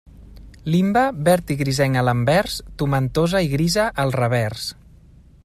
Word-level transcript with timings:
Limbe, 0.75 1.03
verd 1.27 1.53
grisenc 1.59 2.01
a 2.01 2.05
l'anvers, 2.07 2.57
tomentosa 2.83 3.45
i 3.49 3.53
grisa 3.53 3.87
al 4.07 4.17
revers. 4.19 4.67